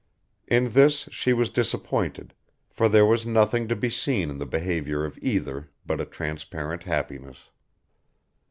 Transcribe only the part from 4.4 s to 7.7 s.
behaviour of either but a transparent happiness.